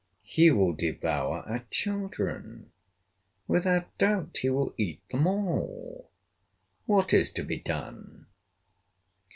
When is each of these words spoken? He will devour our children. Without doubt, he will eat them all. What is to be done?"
He 0.23 0.49
will 0.49 0.73
devour 0.73 1.41
our 1.47 1.63
children. 1.69 2.71
Without 3.47 3.95
doubt, 3.99 4.37
he 4.41 4.49
will 4.49 4.73
eat 4.75 5.07
them 5.09 5.27
all. 5.27 6.09
What 6.87 7.13
is 7.13 7.31
to 7.33 7.43
be 7.43 7.57
done?" 7.59 8.25